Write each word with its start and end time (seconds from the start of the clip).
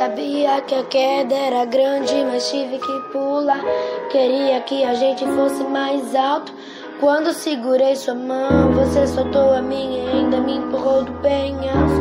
Sabia 0.00 0.62
que 0.62 0.74
a 0.74 0.82
queda 0.84 1.34
era 1.34 1.66
grande, 1.66 2.24
mas 2.24 2.50
tive 2.50 2.78
que 2.78 3.00
pular. 3.12 3.60
Queria 4.10 4.58
que 4.62 4.82
a 4.82 4.94
gente 4.94 5.26
fosse 5.26 5.62
mais 5.64 6.14
alto. 6.14 6.54
Quando 6.98 7.34
segurei 7.34 7.94
sua 7.94 8.14
mão, 8.14 8.72
você 8.72 9.06
soltou 9.06 9.52
a 9.52 9.60
minha 9.60 10.04
e 10.04 10.08
ainda 10.08 10.40
me 10.40 10.56
empurrou 10.56 11.04
do 11.04 11.12
penhasco. 11.20 12.00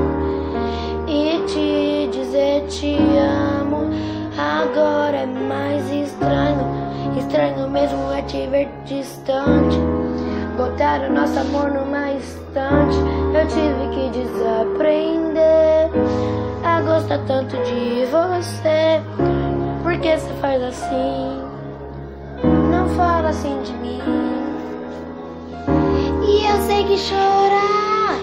E 1.09 1.46
te 1.46 2.18
dizer 2.18 2.68
te 2.68 2.96
amo 3.59 3.89
agora 4.38 5.18
é 5.18 5.25
mais 5.25 5.91
estranho. 5.91 6.66
Estranho 7.18 7.70
mesmo 7.70 8.13
é 8.13 8.21
te 8.21 8.47
ver 8.47 8.70
distante. 8.86 9.77
Botaram 10.55 11.13
nosso 11.13 11.38
amor 11.38 11.69
numa 11.74 12.13
estante. 12.13 13.08
A 17.09 17.18
gostar 17.18 17.19
tanto 17.25 17.57
de 17.63 18.05
você. 18.05 19.01
Por 19.81 19.97
que 19.99 20.15
você 20.15 20.31
faz 20.39 20.61
assim? 20.61 21.41
Não 22.69 22.87
fala 22.89 23.29
assim 23.29 23.61
de 23.63 23.73
mim. 23.73 24.01
E 26.27 26.45
eu 26.45 26.61
sei 26.68 26.83
que 26.83 26.97
chorar 26.97 28.19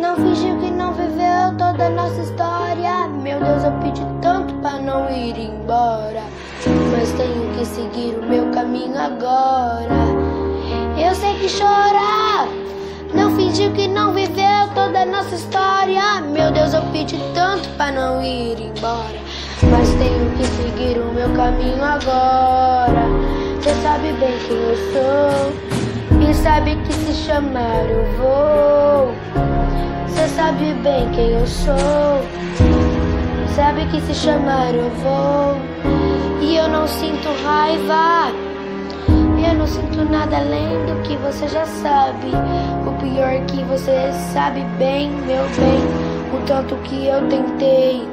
não 0.00 0.16
fingiu 0.16 0.58
que 0.58 0.70
não 0.70 0.92
viveu 0.92 1.56
toda 1.56 1.86
a 1.86 1.90
nossa 1.90 2.20
história. 2.20 3.06
Meu 3.08 3.38
Deus, 3.38 3.64
eu 3.64 3.72
pedi 3.82 4.02
tanto 4.20 4.52
pra 4.54 4.78
não 4.78 5.08
ir 5.10 5.38
embora. 5.38 6.22
Mas 6.92 7.12
tenho 7.12 7.54
que 7.56 7.64
seguir 7.64 8.18
o 8.18 8.26
meu 8.26 8.50
caminho 8.50 8.98
agora. 8.98 9.94
Eu 10.98 11.14
sei 11.14 11.34
que 11.38 11.48
chorar 11.48 12.48
não 13.14 13.36
fingiu 13.36 13.70
que 13.72 13.86
não 13.86 14.12
viveu 14.12 14.68
toda 14.74 15.02
a 15.02 15.06
nossa 15.06 15.34
história. 15.36 15.63
Pra 17.76 17.92
não 17.92 18.22
ir 18.22 18.58
embora. 18.60 19.18
Mas 19.70 19.88
tenho 19.94 20.30
que 20.36 20.44
seguir 20.44 20.98
o 20.98 21.12
meu 21.12 21.30
caminho 21.30 21.82
agora. 21.82 23.04
Você 23.60 23.74
sabe 23.82 24.12
bem 24.14 24.38
quem 24.46 24.56
eu 24.56 24.76
sou. 24.92 26.28
E 26.28 26.34
sabe 26.34 26.76
que 26.76 26.92
se 26.92 27.14
chamar 27.14 27.84
eu 27.88 28.04
vou. 28.18 29.14
Você 30.08 30.28
sabe 30.28 30.74
bem 30.82 31.08
quem 31.10 31.32
eu 31.32 31.46
sou. 31.46 31.74
Sabe 33.54 33.86
que 33.86 34.00
se 34.02 34.14
chamar 34.14 34.74
eu 34.74 34.90
vou. 34.90 35.56
E 36.40 36.56
eu 36.56 36.68
não 36.68 36.86
sinto 36.86 37.28
raiva. 37.44 38.32
Eu 39.46 39.54
não 39.54 39.66
sinto 39.66 40.04
nada 40.10 40.38
além 40.38 40.86
do 40.86 41.02
que 41.02 41.16
você 41.18 41.46
já 41.48 41.66
sabe. 41.66 42.28
O 42.86 42.92
pior 43.00 43.28
é 43.28 43.40
que 43.40 43.62
você 43.64 44.10
sabe 44.32 44.60
bem, 44.78 45.10
meu 45.10 45.44
bem, 45.44 46.03
o 46.32 46.46
tanto 46.46 46.74
que 46.76 47.06
eu 47.06 47.28
tentei. 47.28 48.08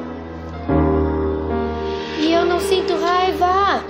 E 2.20 2.34
eu 2.34 2.46
não 2.46 2.60
sinto 2.60 2.94
raiva. 2.98 3.84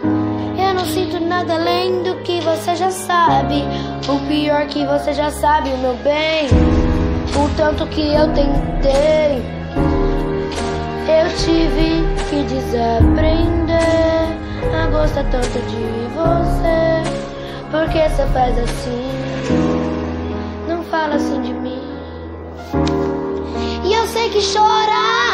Eu 0.57 0.73
não 0.73 0.85
sinto 0.85 1.19
nada 1.19 1.55
além 1.55 2.03
do 2.03 2.15
que 2.23 2.39
você 2.41 2.75
já 2.75 2.91
sabe. 2.91 3.63
O 4.07 4.19
pior 4.27 4.61
é 4.61 4.65
que 4.65 4.85
você 4.85 5.13
já 5.13 5.29
sabe, 5.31 5.69
meu 5.77 5.95
bem, 5.95 6.47
o 7.35 7.49
tanto 7.57 7.85
que 7.87 8.13
eu 8.13 8.27
tentei. 8.33 9.41
Eu 11.07 11.27
tive 11.37 12.03
que 12.29 12.43
desaprender 12.43 13.71
a 14.73 14.87
gostar 14.87 15.25
tanto 15.25 15.59
de 15.67 16.07
você. 16.15 17.01
Porque 17.69 18.09
você 18.09 18.25
faz 18.27 18.57
assim? 18.59 19.11
Não 20.67 20.83
fala 20.83 21.15
assim 21.15 21.41
de 21.41 21.53
mim. 21.53 21.81
Eu 24.01 24.07
sei 24.07 24.29
que 24.31 24.41
chora, 24.41 25.30